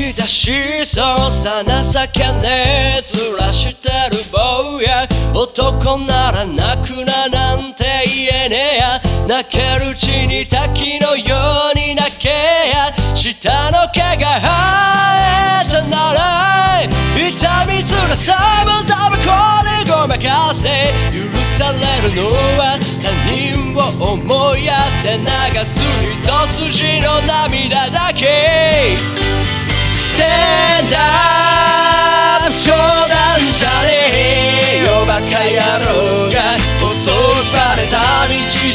[0.00, 11.36] き出しそうさ情けねえずらしてる坊や男なら泣くななんて言えねえや泣けるうちに滝のよ
[11.74, 16.80] うに泣けや下の毛が生えたなら
[17.14, 18.32] 痛みつらさ
[18.64, 20.66] もタバコでごまかせ
[21.12, 25.82] 許されるのは他人を思いやって流す
[26.24, 29.19] 一筋の涙だけ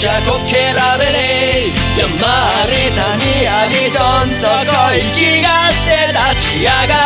[0.05, 1.73] じゃこけられねえ。
[1.97, 7.04] 山あり谷ありどんとこ行きがって立ち上がる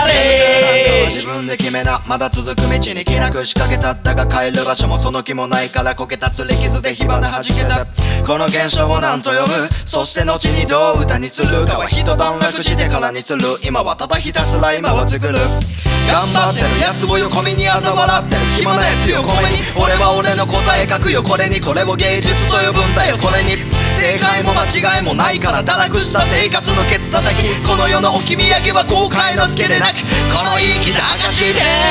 [1.40, 2.02] 分で決めな。
[2.08, 7.88] まだ続く道に気なく仕掛けただが帰る場所もその気もないからこけたすり傷で火花弾けた。
[8.26, 9.50] この現象を何と呼ぶ？
[9.86, 11.66] そして後にどう歌にする。
[11.66, 13.40] かは一段落してからにする。
[13.66, 15.34] 今はただひたすら今を作る。
[16.10, 18.42] 頑張ってる奴を横目に嘲笑ってる。
[18.58, 19.62] 暇な奴横目に。
[19.78, 21.24] 俺は俺の答え書くよ。
[21.24, 23.16] これにこれを芸術と呼ぶんだよ。
[23.16, 23.62] それに
[23.94, 25.64] 正解も間違いもないから。
[25.64, 27.46] 堕落した生活のケツ叩き。
[27.62, 30.02] この世の置き土産は後悔のつけでなく。
[30.34, 31.89] この生きた証で Stand Yeah.